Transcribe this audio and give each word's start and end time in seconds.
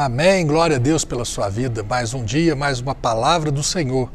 Amém. 0.00 0.46
Glória 0.46 0.76
a 0.76 0.78
Deus 0.78 1.04
pela 1.04 1.24
sua 1.24 1.48
vida. 1.48 1.82
Mais 1.82 2.14
um 2.14 2.24
dia, 2.24 2.54
mais 2.54 2.78
uma 2.78 2.94
palavra 2.94 3.50
do 3.50 3.64
Senhor 3.64 4.08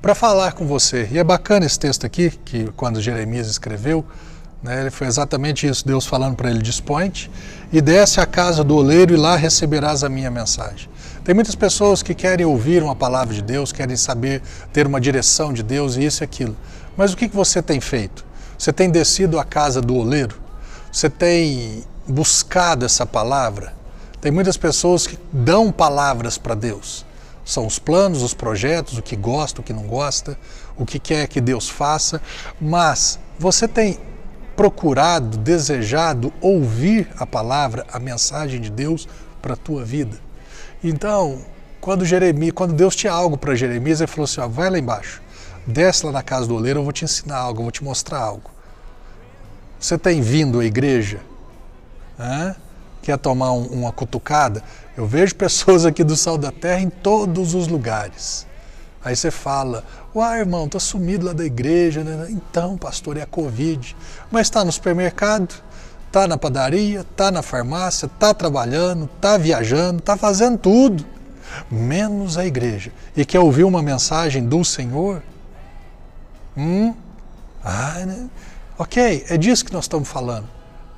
para 0.00 0.14
falar 0.14 0.52
com 0.52 0.64
você. 0.64 1.08
E 1.10 1.18
é 1.18 1.24
bacana 1.24 1.66
esse 1.66 1.76
texto 1.76 2.06
aqui, 2.06 2.30
que 2.30 2.70
quando 2.76 3.02
Jeremias 3.02 3.48
escreveu, 3.48 4.04
né, 4.62 4.88
foi 4.90 5.08
exatamente 5.08 5.66
isso: 5.66 5.84
Deus 5.84 6.06
falando 6.06 6.36
para 6.36 6.50
ele: 6.50 6.62
dispõe-te 6.62 7.28
e 7.72 7.80
desce 7.80 8.20
à 8.20 8.26
casa 8.26 8.62
do 8.62 8.76
oleiro 8.76 9.12
e 9.12 9.16
lá 9.16 9.34
receberás 9.34 10.04
a 10.04 10.08
minha 10.08 10.30
mensagem. 10.30 10.88
Tem 11.24 11.34
muitas 11.34 11.56
pessoas 11.56 12.00
que 12.00 12.14
querem 12.14 12.46
ouvir 12.46 12.80
uma 12.80 12.94
palavra 12.94 13.34
de 13.34 13.42
Deus, 13.42 13.72
querem 13.72 13.96
saber, 13.96 14.40
ter 14.72 14.86
uma 14.86 15.00
direção 15.00 15.52
de 15.52 15.64
Deus 15.64 15.96
e 15.96 16.04
isso 16.04 16.22
e 16.22 16.24
aquilo. 16.24 16.56
Mas 16.96 17.12
o 17.12 17.16
que 17.16 17.26
você 17.26 17.60
tem 17.60 17.80
feito? 17.80 18.24
Você 18.56 18.72
tem 18.72 18.88
descido 18.88 19.40
à 19.40 19.44
casa 19.44 19.80
do 19.80 19.96
oleiro? 19.96 20.36
Você 20.92 21.10
tem 21.10 21.82
buscado 22.06 22.84
essa 22.84 23.04
palavra? 23.04 23.82
Tem 24.24 24.32
muitas 24.32 24.56
pessoas 24.56 25.06
que 25.06 25.18
dão 25.30 25.70
palavras 25.70 26.38
para 26.38 26.54
Deus. 26.54 27.04
São 27.44 27.66
os 27.66 27.78
planos, 27.78 28.22
os 28.22 28.32
projetos, 28.32 28.96
o 28.96 29.02
que 29.02 29.14
gosta, 29.14 29.60
o 29.60 29.62
que 29.62 29.70
não 29.74 29.82
gosta, 29.82 30.38
o 30.78 30.86
que 30.86 30.98
quer 30.98 31.28
que 31.28 31.42
Deus 31.42 31.68
faça, 31.68 32.22
mas 32.58 33.18
você 33.38 33.68
tem 33.68 33.98
procurado, 34.56 35.36
desejado 35.36 36.32
ouvir 36.40 37.06
a 37.18 37.26
palavra, 37.26 37.84
a 37.92 37.98
mensagem 37.98 38.62
de 38.62 38.70
Deus 38.70 39.06
para 39.42 39.52
a 39.52 39.56
tua 39.58 39.84
vida. 39.84 40.16
Então, 40.82 41.44
quando 41.78 42.06
Jeremias, 42.06 42.54
quando 42.54 42.72
Deus 42.72 42.96
tinha 42.96 43.12
algo 43.12 43.36
para 43.36 43.54
Jeremias, 43.54 44.00
ele 44.00 44.10
falou 44.10 44.24
assim: 44.24 44.40
ó, 44.40 44.48
vai 44.48 44.70
lá 44.70 44.78
embaixo, 44.78 45.20
desce 45.66 46.06
lá 46.06 46.12
na 46.12 46.22
casa 46.22 46.46
do 46.46 46.54
oleiro, 46.54 46.80
eu 46.80 46.84
vou 46.84 46.94
te 46.94 47.04
ensinar 47.04 47.36
algo, 47.36 47.60
eu 47.60 47.64
vou 47.64 47.70
te 47.70 47.84
mostrar 47.84 48.20
algo. 48.20 48.50
Você 49.78 49.98
tem 49.98 50.22
vindo 50.22 50.60
à 50.60 50.64
igreja? 50.64 51.20
Hã? 52.18 52.56
Quer 53.04 53.18
tomar 53.18 53.52
um, 53.52 53.66
uma 53.66 53.92
cutucada, 53.92 54.62
eu 54.96 55.06
vejo 55.06 55.34
pessoas 55.36 55.84
aqui 55.84 56.02
do 56.02 56.16
Sal 56.16 56.38
da 56.38 56.50
Terra 56.50 56.80
em 56.80 56.88
todos 56.88 57.54
os 57.54 57.68
lugares. 57.68 58.46
Aí 59.04 59.14
você 59.14 59.30
fala, 59.30 59.84
uai 60.14 60.40
irmão, 60.40 60.66
tá 60.66 60.80
sumido 60.80 61.26
lá 61.26 61.34
da 61.34 61.44
igreja, 61.44 62.02
né? 62.02 62.26
Então, 62.30 62.78
pastor, 62.78 63.18
é 63.18 63.22
a 63.22 63.26
Covid. 63.26 63.94
Mas 64.30 64.46
está 64.46 64.64
no 64.64 64.72
supermercado, 64.72 65.54
está 66.06 66.26
na 66.26 66.38
padaria, 66.38 67.00
está 67.00 67.30
na 67.30 67.42
farmácia, 67.42 68.06
está 68.06 68.32
trabalhando, 68.32 69.04
está 69.14 69.36
viajando, 69.36 69.98
está 69.98 70.16
fazendo 70.16 70.56
tudo, 70.56 71.04
menos 71.70 72.38
a 72.38 72.46
igreja. 72.46 72.90
E 73.14 73.26
quer 73.26 73.40
ouvir 73.40 73.64
uma 73.64 73.82
mensagem 73.82 74.42
do 74.42 74.64
Senhor? 74.64 75.22
Hum? 76.56 76.94
Ah, 77.62 78.06
né? 78.06 78.30
Ok, 78.78 79.26
é 79.28 79.36
disso 79.36 79.66
que 79.66 79.72
nós 79.72 79.84
estamos 79.84 80.08
falando. 80.08 80.48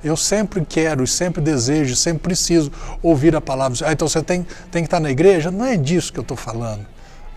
Eu 0.03 0.15
sempre 0.15 0.63
quero, 0.65 1.05
sempre 1.07 1.41
desejo, 1.41 1.95
sempre 1.95 2.23
preciso 2.23 2.71
ouvir 3.01 3.35
a 3.35 3.41
palavra. 3.41 3.77
Ah, 3.87 3.91
então 3.91 4.07
você 4.07 4.21
tem, 4.21 4.45
tem 4.71 4.83
que 4.83 4.87
estar 4.87 4.99
na 4.99 5.09
igreja? 5.09 5.49
Não 5.49 5.65
é 5.65 5.75
disso 5.75 6.13
que 6.13 6.19
eu 6.19 6.23
estou 6.23 6.37
falando. 6.37 6.85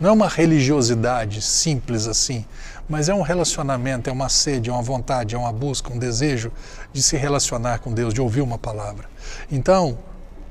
Não 0.01 0.11
é 0.11 0.13
uma 0.13 0.29
religiosidade 0.29 1.43
simples 1.43 2.07
assim, 2.07 2.45
mas 2.89 3.11
é 3.11 3.15
um 3.15 3.21
relacionamento, 3.21 4.09
é 4.09 4.13
uma 4.13 4.31
sede, 4.31 4.71
é 4.71 4.73
uma 4.73 4.83
vontade, 4.83 5.35
é 5.35 5.39
uma 5.39 5.53
busca, 5.53 5.93
um 5.93 5.99
desejo 5.99 6.51
de 6.91 7.03
se 7.03 7.17
relacionar 7.19 7.81
com 7.81 7.93
Deus, 7.93 8.15
de 8.15 8.21
ouvir 8.21 8.41
uma 8.41 8.59
palavra. 8.59 9.09
Então, 9.53 9.99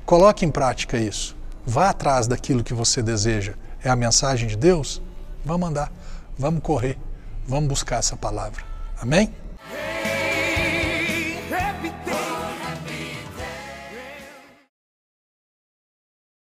coloque 0.06 0.44
em 0.44 0.50
prática 0.50 0.96
isso. 0.96 1.36
Vá 1.66 1.90
atrás 1.90 2.28
daquilo 2.28 2.62
que 2.62 2.72
você 2.72 3.02
deseja. 3.02 3.54
É 3.82 3.90
a 3.90 3.96
mensagem 3.96 4.48
de 4.48 4.56
Deus? 4.56 5.02
Vamos 5.44 5.68
andar, 5.68 5.92
vamos 6.38 6.62
correr, 6.62 6.96
vamos 7.46 7.68
buscar 7.68 7.96
essa 7.96 8.16
palavra. 8.16 8.62
Amém? 9.00 9.32